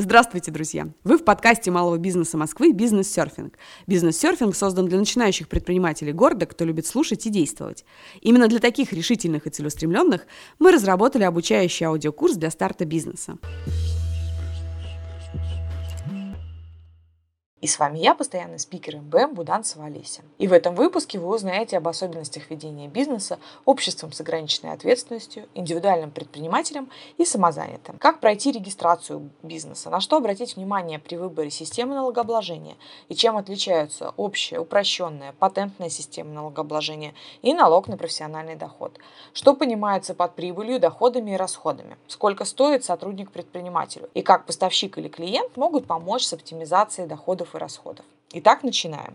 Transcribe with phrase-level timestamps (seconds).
[0.00, 0.88] Здравствуйте, друзья!
[1.04, 3.58] Вы в подкасте малого бизнеса Москвы «Бизнес-серфинг».
[3.86, 7.84] Бизнес-серфинг создан для начинающих предпринимателей города, кто любит слушать и действовать.
[8.22, 10.26] Именно для таких решительных и целеустремленных
[10.58, 13.36] мы разработали обучающий аудиокурс для старта бизнеса.
[17.60, 20.22] И с вами я, постоянный спикер МБМ Буданцева Олеся.
[20.38, 26.10] И в этом выпуске вы узнаете об особенностях ведения бизнеса, обществом с ограниченной ответственностью, индивидуальным
[26.10, 27.98] предпринимателем и самозанятым.
[27.98, 32.76] Как пройти регистрацию бизнеса, на что обратить внимание при выборе системы налогообложения
[33.10, 38.98] и чем отличаются общая, упрощенная, патентная система налогообложения и налог на профессиональный доход.
[39.34, 41.98] Что понимается под прибылью, доходами и расходами.
[42.06, 47.54] Сколько стоит сотрудник предпринимателю и как поставщик или клиент могут помочь с оптимизацией доходов доходов
[47.54, 48.04] и расходов.
[48.32, 49.14] Итак, начинаем.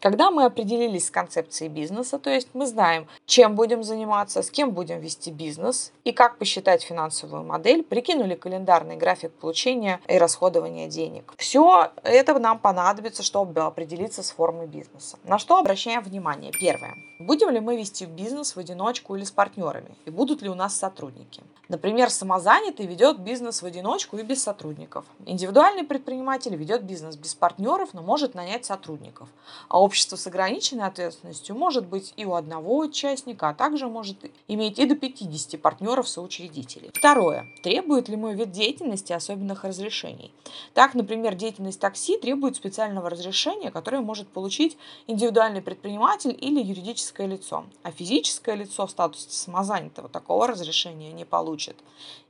[0.00, 4.70] Когда мы определились с концепцией бизнеса, то есть мы знаем, чем будем заниматься, с кем
[4.70, 11.34] будем вести бизнес и как посчитать финансовую модель, прикинули календарный график получения и расходования денег.
[11.36, 15.18] Все это нам понадобится, чтобы определиться с формой бизнеса.
[15.24, 16.52] На что обращаем внимание?
[16.58, 16.94] Первое.
[17.18, 19.94] Будем ли мы вести бизнес в одиночку или с партнерами?
[20.06, 21.42] И будут ли у нас сотрудники?
[21.68, 25.04] Например, самозанятый ведет бизнес в одиночку и без сотрудников.
[25.26, 29.28] Индивидуальный предприниматель ведет бизнес без партнеров, но может нанять сотрудников.
[29.68, 34.78] А общество с ограниченной ответственностью может быть и у одного участника, а также может иметь
[34.78, 36.92] и до 50 партнеров-соучредителей.
[36.94, 37.48] Второе.
[37.64, 40.32] Требует ли мой вид деятельности особенных разрешений?
[40.74, 47.64] Так, например, деятельность такси требует специального разрешения, которое может получить индивидуальный предприниматель или юридическое лицо,
[47.82, 51.76] а физическое лицо в статусе самозанятого такого разрешения не получит.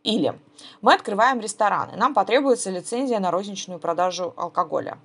[0.02, 0.34] Или
[0.80, 4.96] мы открываем ресторан, и нам потребуется лицензия на розничную продажу алкоголя.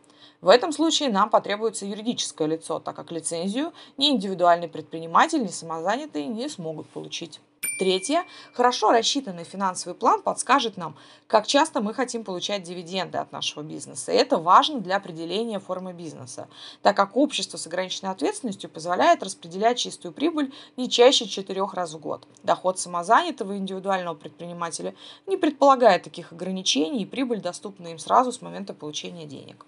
[0.45, 6.27] В этом случае нам потребуется юридическое лицо, так как лицензию ни индивидуальный предприниматель, ни самозанятый
[6.27, 7.41] не смогут получить.
[7.79, 8.25] Третье.
[8.53, 10.95] Хорошо рассчитанный финансовый план подскажет нам,
[11.25, 14.11] как часто мы хотим получать дивиденды от нашего бизнеса.
[14.11, 16.47] И это важно для определения формы бизнеса,
[16.83, 21.99] так как общество с ограниченной ответственностью позволяет распределять чистую прибыль не чаще четырех раз в
[21.99, 22.27] год.
[22.43, 24.93] Доход самозанятого индивидуального предпринимателя
[25.25, 29.65] не предполагает таких ограничений, и прибыль доступна им сразу с момента получения денег.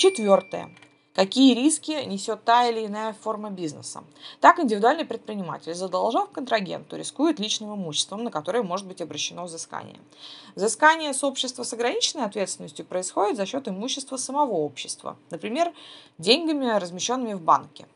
[0.00, 0.74] Четвертое.
[1.14, 4.02] Какие риски несет та или иная форма бизнеса?
[4.40, 10.00] Так, индивидуальный предприниматель, задолжав контрагенту, рискует личным имуществом, на которое может быть обращено взыскание.
[10.54, 15.74] Взыскание с с ограниченной ответственностью происходит за счет имущества самого общества, например,
[16.16, 17.86] деньгами, размещенными в банке.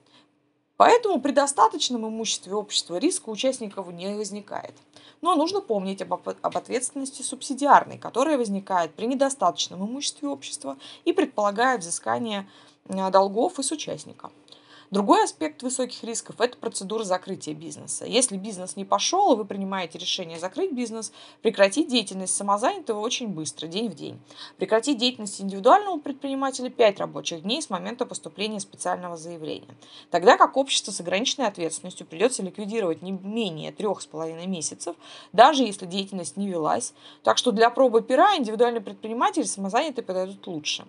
[0.76, 4.74] Поэтому при достаточном имуществе общества риска участников не возникает.
[5.24, 10.76] Но нужно помнить об, об ответственности субсидиарной, которая возникает при недостаточном имуществе общества
[11.06, 12.46] и предполагает взыскание
[12.88, 14.30] Э, долгов и с участника.
[14.90, 18.04] Другой аспект высоких рисков– это процедура закрытия бизнеса.
[18.04, 21.12] Если бизнес не пошел, вы принимаете решение закрыть бизнес,
[21.42, 24.20] прекратить деятельность самозанятого очень быстро, день в день.
[24.56, 29.74] Прекратить деятельность индивидуального предпринимателя 5 рабочих дней с момента поступления специального заявления.
[30.10, 34.96] Тогда как общество с ограниченной ответственностью придется ликвидировать не менее 3,5 месяцев,
[35.32, 36.92] даже если деятельность не велась.
[37.22, 40.84] Так что для пробы пера индивидуальный предприниматель и самозанятый подойдут лучше.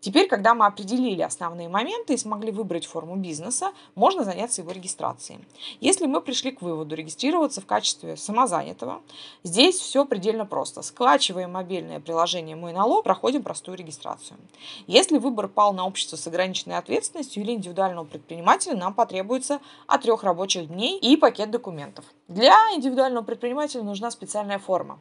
[0.00, 5.40] Теперь, когда мы определили основные моменты и смогли выбрать форму бизнеса, можно заняться его регистрацией.
[5.80, 9.02] Если мы пришли к выводу регистрироваться в качестве самозанятого,
[9.44, 10.80] здесь все предельно просто.
[10.80, 14.38] Скачиваем мобильное приложение «Мой налог», проходим простую регистрацию.
[14.86, 20.22] Если выбор пал на общество с ограниченной ответственностью или индивидуального предпринимателя, нам потребуется от трех
[20.22, 22.06] рабочих дней и пакет документов.
[22.26, 24.98] Для индивидуального предпринимателя нужна специальная форма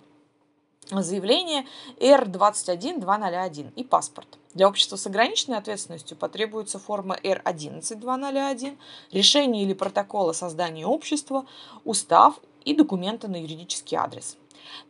[0.90, 1.66] заявление
[1.98, 4.38] R21201 и паспорт.
[4.54, 8.78] Для общества с ограниченной ответственностью потребуется форма R11201,
[9.12, 11.46] решение или протокол о создании общества,
[11.86, 14.38] устав и документы на юридический адрес.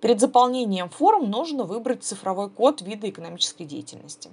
[0.01, 4.29] Перед заполнением форм нужно выбрать цифровой код вида экономической деятельности.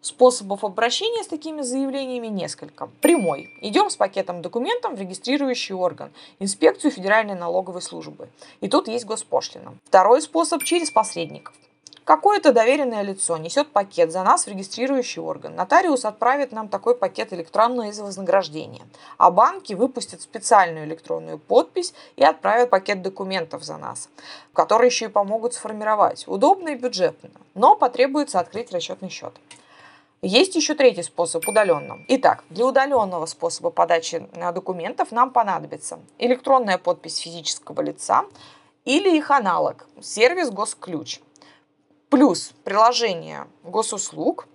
[0.00, 2.88] Способов обращения с такими заявлениями несколько.
[3.00, 3.50] Прямой.
[3.60, 8.28] Идем с пакетом документов в регистрирующий орган, инспекцию Федеральной налоговой службы.
[8.60, 9.74] И тут есть госпошлина.
[9.86, 11.52] Второй способ через посредников.
[12.04, 15.56] Какое-то доверенное лицо несет пакет за нас в регистрирующий орган.
[15.56, 18.86] Нотариус отправит нам такой пакет электронно из вознаграждения.
[19.18, 24.08] А банки выпустят специальную электронную подпись и отправят пакет документов за нас,
[24.54, 26.24] которые еще и помогут сформировать.
[26.28, 29.34] Удобно и бюджетно, но потребуется открыть расчетный счет.
[30.20, 32.04] Есть еще третий способ удаленно.
[32.08, 38.24] Итак, для удаленного способа подачи э, документов нам понадобится электронная подпись физического лица
[38.84, 41.20] или их аналог– сервис Госключ.
[42.08, 44.48] Плюс приложение госуслуг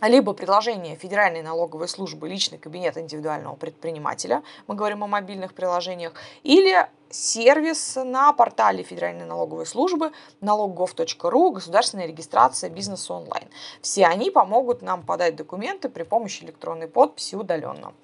[0.00, 6.12] либо приложение Федеральной налоговой службы «Личный кабинет индивидуального предпринимателя», мы говорим о мобильных приложениях,
[6.42, 13.48] или сервис на портале Федеральной налоговой службы налог.gov.ру государственная регистрация бизнеса онлайн.
[13.80, 17.94] Все они помогут нам подать документы при помощи электронной подписи удаленно.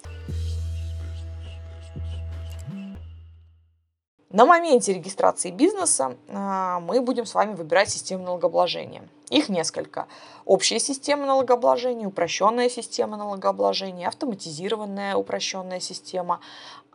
[4.35, 9.07] На моменте регистрации бизнеса а, мы будем с вами выбирать систему налогообложения.
[9.29, 10.07] Их несколько.
[10.43, 16.41] Общая система налогообложения, упрощенная система налогообложения, автоматизированная упрощенная система.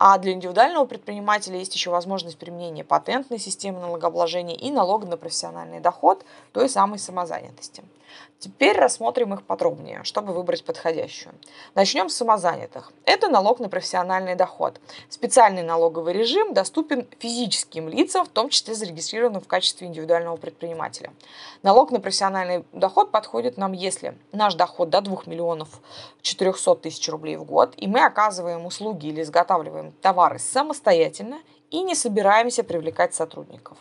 [0.03, 5.79] А для индивидуального предпринимателя есть еще возможность применения патентной системы налогообложения и налога на профессиональный
[5.79, 7.83] доход той самой самозанятости.
[8.39, 11.35] Теперь рассмотрим их подробнее, чтобы выбрать подходящую.
[11.75, 12.91] Начнем с самозанятых.
[13.05, 14.81] Это налог на профессиональный доход.
[15.09, 21.13] Специальный налоговый режим доступен физическим лицам, в том числе зарегистрированным в качестве индивидуального предпринимателя.
[21.61, 25.69] Налог на профессиональный доход подходит нам, если наш доход до 2 миллионов
[26.23, 31.39] 400 тысяч рублей в год, и мы оказываем услуги или изготавливаем товары самостоятельно
[31.69, 33.77] и не собираемся привлекать сотрудников.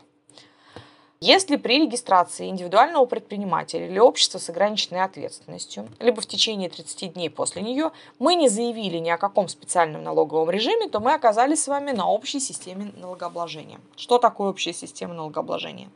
[1.23, 7.29] Если при регистрации индивидуального предпринимателя или общества с ограниченной ответственностью, либо в течение 30 дней
[7.29, 11.69] после нее, мы не заявили ни о каком специальном налоговом режиме, то мы оказались с
[11.69, 13.81] вами на общей системе налогообложения.
[13.97, 15.91] Что такое общая система налогообложения?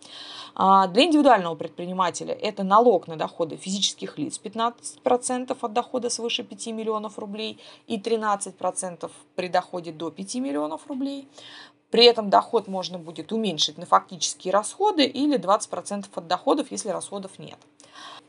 [0.54, 6.66] А, для индивидуального предпринимателя это налог на доходы физических лиц 15% от дохода свыше 5
[6.66, 11.26] миллионов рублей и 13% при доходе до 5 миллионов рублей.
[11.94, 17.38] При этом доход можно будет уменьшить на фактические расходы или 20% от доходов, если расходов
[17.38, 17.56] нет.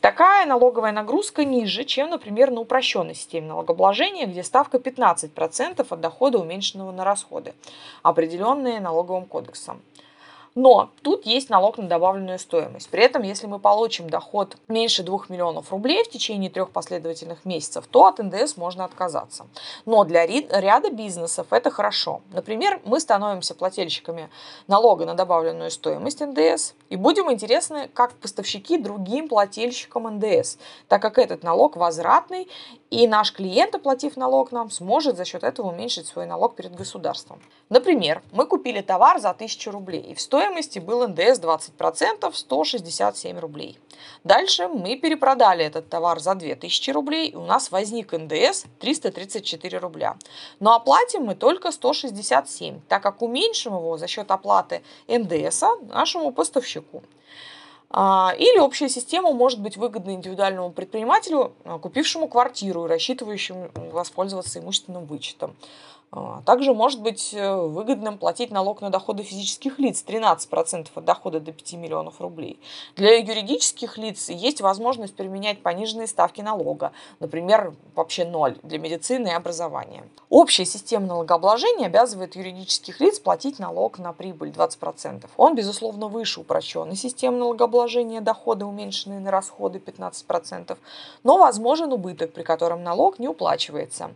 [0.02, 6.38] Такая налоговая нагрузка ниже, чем, например, на упрощенной системе налогообложения, где ставка 15% от дохода,
[6.38, 7.56] уменьшенного на расходы,
[8.04, 9.82] определенные налоговым кодексом.
[10.56, 12.90] Но тут есть налог на добавленную стоимость.
[12.90, 17.86] При этом, если мы получим доход меньше 2 миллионов рублей в течение трех последовательных месяцев,
[17.92, 19.48] то от НДС можно отказаться.
[19.86, 22.22] Но для ряда бизнесов это хорошо.
[22.32, 24.30] Например, мы становимся плательщиками
[24.68, 30.58] налога на добавленную стоимость НДС и будем интересны как поставщики другим плательщикам НДС,
[30.88, 32.48] так как этот налог возвратный
[32.90, 37.42] и наш клиент, оплатив налог нам, сможет за счет этого уменьшить свой налог перед государством.
[37.68, 43.80] Например, мы купили товар за 1000 рублей, и в стоимости был НДС 20%, 167 рублей.
[44.24, 50.18] Дальше мы перепродали этот товар за 2000 рублей, и у нас возник НДС 334 рубля.
[50.60, 57.02] Но оплатим мы только 167, так как уменьшим его за счет оплаты НДС нашему поставщику.
[57.90, 64.60] А, или общая система может быть выгодна индивидуальному предпринимателю, а, купившему квартиру и рассчитывающему воспользоваться
[64.60, 65.56] имущественным вычетом.
[66.12, 71.40] А, также может быть э, выгодным платить налог на доходы физических лиц 13% от дохода
[71.40, 72.60] до 5 миллионов рублей.
[72.96, 79.32] Для юридических лиц есть возможность применять пониженные ставки налога, например, вообще ноль для медицины и
[79.32, 80.04] образования.
[80.30, 85.26] Общая система налогообложения обязывает юридических лиц платить налог на прибыль 20%.
[85.38, 90.78] Он, безусловно, выше упрощенной системы налогообложения дохода, уменьшенные на расходы 15%,
[91.24, 94.12] но возможен убыток, при котором налог не уплачивается.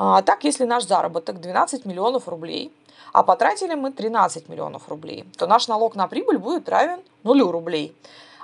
[0.00, 2.72] А, так, если наш заработок 12 миллионов рублей,
[3.12, 7.96] а потратили мы 13 миллионов рублей, то наш налог на прибыль будет равен нулю рублей.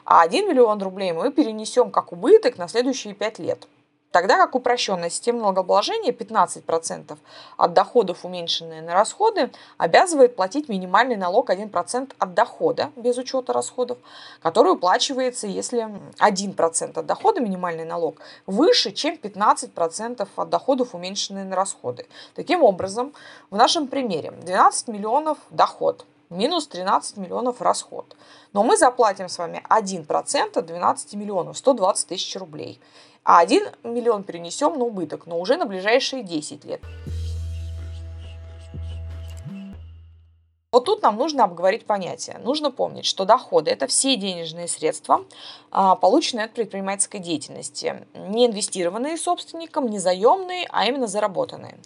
[0.05, 3.69] А 1 миллион рублей мы перенесем как убыток на следующие 5 лет.
[4.15, 7.19] Тогда как упрощенная система налогообложения 15%
[7.57, 13.99] от доходов, уменьшенные на расходы, обязывает платить минимальный налог 1% от дохода без учета расходов,
[14.41, 15.89] который уплачивается, если
[16.21, 22.07] 1% от дохода, минимальный налог, выше, чем 15% от доходов, уменьшенные на расходы.
[22.37, 23.15] Таким образом,
[23.51, 28.17] в нашем примере 12 миллионов доход, минус 13 миллионов расход.
[28.53, 32.81] Но мы заплатим с вами 1% от 12 миллионов, 120 тысяч рублей.
[33.25, 36.83] А 1 миллион перенесем на убыток, но уже на ближайшие 10 лет.
[40.75, 42.39] Вот тут нам нужно обговорить понятие.
[42.43, 45.25] Нужно помнить, что доходы– это все денежные средства,
[45.71, 48.05] а, полученные от предпринимательской деятельности.
[48.13, 51.79] Не инвестированные собственником, не заемные, а именно заработанные.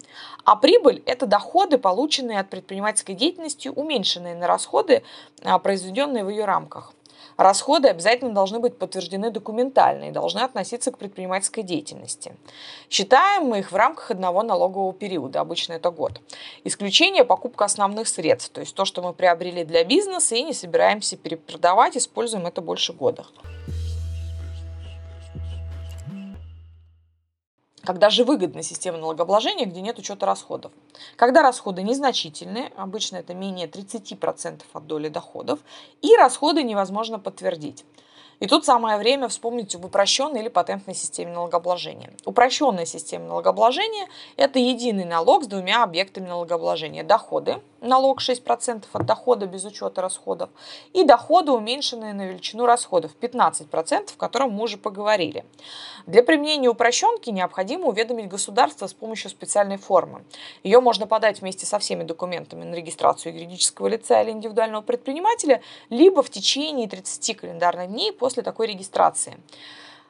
[0.45, 5.03] А прибыль– это доходы, полученные от предпринимательской деятельности, уменьшенные на расходы,
[5.45, 6.95] а, произведенные в ее рамках.
[7.39, 12.35] Расходы обязательно должны быть подтверждены документально и должны относиться к предпринимательской деятельности.
[12.91, 16.21] Считаем мы их в рамках одного налогового периода, обычно это год.
[16.65, 21.17] Исключение– покупка основных средств, то есть то, что мы приобрели для бизнеса и не собираемся
[21.17, 23.25] перепродавать, используем это больше года.
[27.89, 30.73] Когда же выгодна система налогообложения, где нет учета расходов?
[31.17, 35.61] Когда расходы незначительные, обычно это менее 30% от доли доходов,
[36.03, 37.87] и расходы невозможно подтвердить.
[38.41, 42.13] И тут самое время вспомнить об упрощенной или патентной системе налогообложения.
[42.25, 47.03] Упрощенная система налогообложения– это единый налог с двумя объектами налогообложения.
[47.03, 50.51] Доходы, налог 6% от дохода без учета расходов,
[50.93, 55.45] и доходы, уменьшенные на величину расходов, 15%, о котором мы уже поговорили.
[56.07, 60.25] Для применения упрощенки необходимо уведомить государство с помощью специальной формы.
[60.63, 66.23] Ее можно подать вместе со всеми документами на регистрацию юридического лица или индивидуального предпринимателя, либо
[66.23, 69.39] в течение 30 календарных дней после такой регистрации.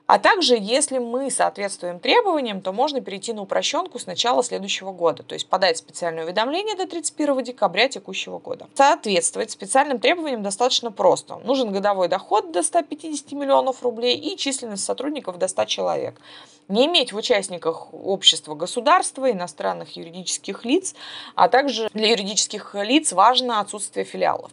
[0.09, 5.23] А также, если мы соответствуем требованиям, то можно перейти на упрощенку с начала следующего года,
[5.23, 8.69] то есть подать специальное уведомление до 31 декабря текущего года.
[8.75, 11.37] Соответствовать специальным требованиям достаточно просто.
[11.45, 16.19] Нужен годовой доход до 150 миллионов рублей и численность сотрудников до 100 человек.
[16.69, 20.95] Не иметь в участниках общества государства, иностранных юридических лиц,
[21.35, 24.51] а также для юридических лиц важно отсутствие филиалов.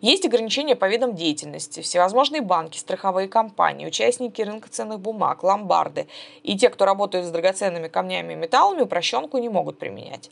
[0.00, 1.80] Есть ограничения по видам деятельности.
[1.80, 6.08] Всевозможные банки, страховые компании, участники рынка ценных бумаг, ломбарды
[6.42, 10.30] и те, кто работает с драгоценными камнями и металлами, упрощенку не могут применять.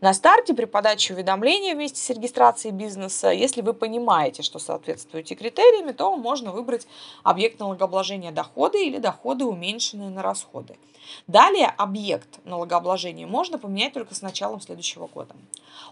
[0.00, 5.92] На старте при подаче уведомления вместе с регистрацией бизнеса, если вы понимаете, что соответствуете критериями,
[5.92, 6.86] то можно выбрать
[7.22, 10.76] объект налогообложения доходы или доходы, уменьшенные на расходы.
[11.26, 15.34] Далее объект налогообложения можно поменять только с началом следующего года.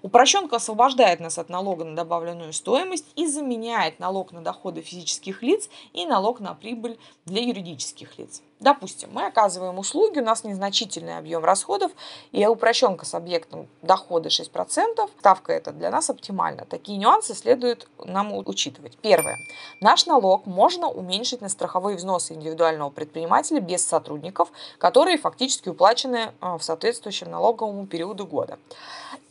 [0.03, 5.69] Упрощенка освобождает нас от налога на добавленную стоимость и заменяет налог на доходы физических лиц
[5.93, 8.43] и налог на прибыль для юридических лиц.
[8.59, 11.93] Допустим, мы оказываем услуги, у нас незначительный объем расходов,
[12.33, 16.65] и упрощенка с объектом дохода 6%, ставка эта для нас оптимальна.
[16.65, 18.97] Такие нюансы следует нам учитывать.
[19.03, 19.37] Первое.
[19.83, 26.57] Наш налог можно уменьшить на страховые взносы индивидуального предпринимателя без сотрудников, которые фактически уплачены э,
[26.57, 28.59] в соответствующем налоговому периоду года.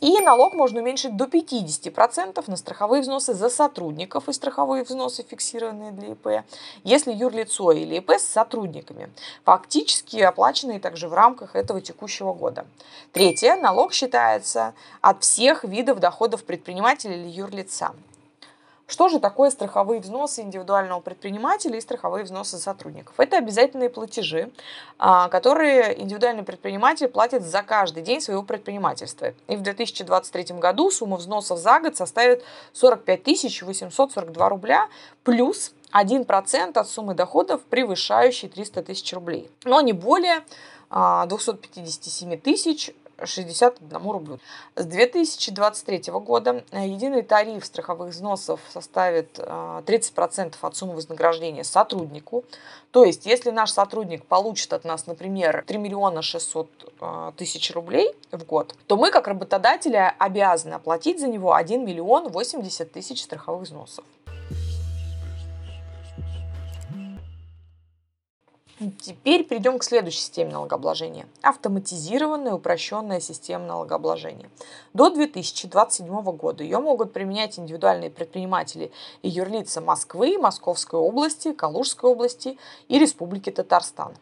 [0.02, 5.92] И налог можно уменьшить до 50% на страховые взносы за сотрудников и страховые взносы, фиксированные
[5.92, 6.46] для ИП,
[6.84, 9.10] если юрлицо или ИП с сотрудниками
[9.44, 12.66] фактически оплаченные также в рамках этого текущего года.
[13.12, 13.56] Третье.
[13.56, 17.94] Налог считается от всех видов доходов предпринимателя или юрлица.
[18.88, 23.16] Что же такое страховые взносы индивидуального предпринимателя и страховые взносы сотрудников?
[23.20, 24.52] Это обязательные платежи,
[25.00, 29.34] а, которые индивидуальный предприниматель платит за каждый день своего предпринимательства.
[29.48, 34.88] И в 2023 году сумма взносов за год составит 45 842 рубля
[35.24, 40.44] плюс 1% от суммы доходов, превышающей 300 тысяч рублей, но не более
[40.92, 42.92] 257 а, тысяч
[43.24, 44.40] 61 рублю.
[44.76, 52.44] С 2023 года э, единый тариф страховых взносов составит 30% э, от суммы вознаграждения сотруднику.
[52.92, 58.16] То есть, если наш сотрудник получит от нас, например, 3 миллиона 600 э, тысяч рублей
[58.32, 63.64] в год, то мы, как работодатели, обязаны оплатить за него 1 миллион 80 тысяч страховых
[63.64, 64.06] взносов.
[69.00, 71.28] Теперь перейдем к следующей системе налогообложения.
[71.42, 74.50] Автоматизированная упрощенная система налогообложения.
[74.94, 78.92] До 2027 года ее могут применять индивидуальные предприниматели
[79.22, 82.58] и юрлица Москвы, Московской области, Калужской области
[82.90, 84.14] и Республики Татарстан.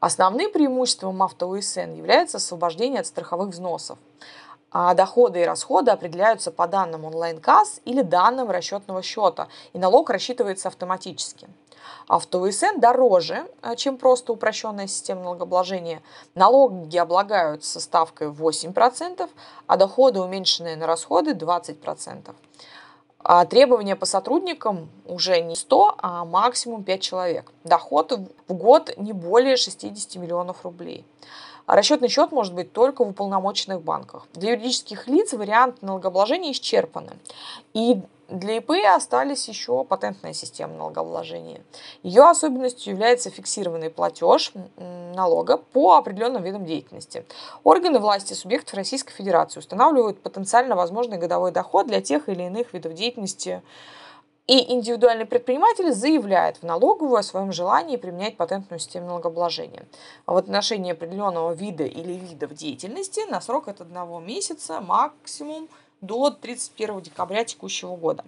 [0.00, 3.98] Основным преимуществом авто-УСН является освобождение от страховых взносов.
[4.70, 10.68] А доходы и расходы определяются по данным онлайн-касс или данным расчетного счета, и налог рассчитывается
[10.68, 11.48] автоматически.
[12.06, 16.02] АвтоВСН дороже, э, чем просто упрощенная система налогообложения.
[16.34, 19.30] Налоги облагаются ставкой 8%,
[19.66, 22.34] а доходы, уменьшенные на расходы, 20%.
[23.20, 27.52] А требования по сотрудникам уже не 100, а максимум 5 человек.
[27.64, 28.12] Доход
[28.46, 31.04] в год не более 60 миллионов рублей.
[31.68, 34.26] А расчетный счет может быть только в уполномоченных банках.
[34.32, 37.12] Для юридических лиц вариант налогообложения исчерпаны.
[37.74, 41.60] И для ИП остались еще патентная система налогообложения.
[42.02, 44.52] Ее особенностью является фиксированный платеж
[45.14, 47.26] налога по определенным видам деятельности.
[47.64, 52.94] Органы власти субъектов Российской Федерации устанавливают потенциально возможный годовой доход для тех или иных видов
[52.94, 53.60] деятельности
[54.48, 59.86] и индивидуальный предприниматель заявляет в налоговую о своем желании применять патентную систему налогообложения.
[60.24, 65.68] А в отношении определенного вида или видов деятельности на срок от одного месяца максимум
[66.00, 68.24] до 31 декабря текущего года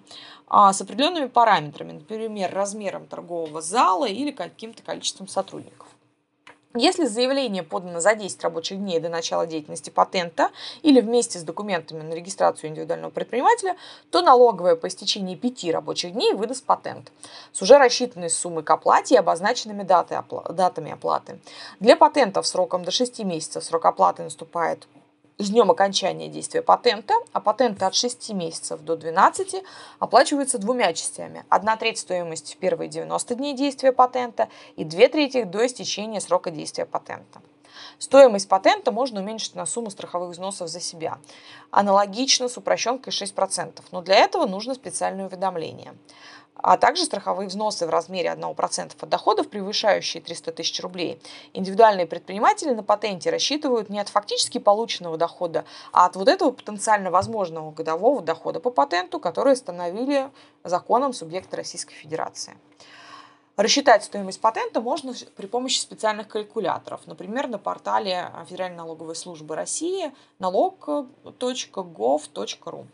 [0.47, 5.87] а, с определенными параметрами, например, размером торгового зала или каким-то количеством сотрудников.
[6.77, 10.51] Если заявление подано за 10 рабочих дней до начала деятельности патента
[10.83, 13.77] или вместе с документами на регистрацию индивидуального предпринимателя,
[14.13, 17.11] то налоговая по истечении 5 рабочих дней выдаст патент
[17.51, 21.41] с уже рассчитанной суммой к оплате и обозначенными даты, датами оплаты.
[21.81, 24.87] Для патентов сроком до 6 месяцев срок оплаты наступает
[25.41, 29.63] с днем окончания действия патента, а патенты от 6 месяцев до 12
[29.99, 31.45] оплачиваются двумя частями.
[31.49, 36.51] Одна треть стоимости в первые 90 дней действия патента и две трети до истечения срока
[36.51, 37.41] действия патента.
[37.99, 41.19] Стоимость патента можно уменьшить на сумму страховых взносов за себя.
[41.71, 45.95] Аналогично с упрощенкой 6%, но для этого нужно специальное уведомление
[46.63, 51.21] а также страховые взносы в размере 1% от доходов, превышающие 300 тысяч рублей.
[51.53, 57.11] Индивидуальные предприниматели на патенте рассчитывают не от фактически полученного дохода, а от вот этого потенциально
[57.11, 60.31] возможного годового дохода по патенту, который установили
[60.65, 62.57] законом субъекта Российской Федерации.
[63.57, 70.13] Рассчитать стоимость патента можно при помощи специальных калькуляторов, например, на портале Федеральной налоговой службы России
[70.39, 72.87] налог.gov.ru.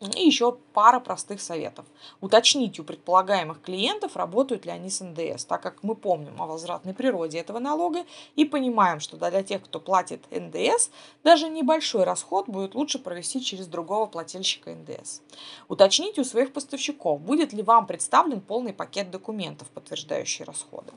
[0.00, 1.84] И еще пара простых советов.
[2.20, 6.94] Уточните у предполагаемых клиентов, работают ли они с НДС, так как мы помним о возвратной
[6.94, 8.04] природе этого налога
[8.36, 10.90] и понимаем, что для тех, кто платит НДС,
[11.24, 15.20] даже небольшой расход будет лучше провести через другого плательщика НДС.
[15.66, 20.92] Уточните у своих поставщиков, будет ли вам представлен полный пакет документов, подтверждающий расходы.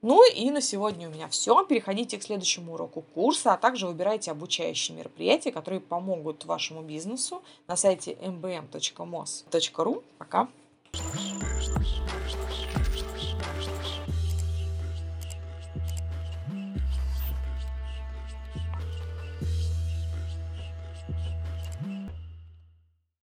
[0.00, 1.64] Ну и на сегодня у меня все.
[1.64, 7.76] Переходите к следующему уроку курса, а также выбирайте обучающие мероприятия, которые помогут вашему бизнесу на
[7.76, 10.02] сайте mbm.mos.ru.
[10.18, 10.48] Пока!
[10.92, 10.98] Ж,
[11.60, 12.67] что ж.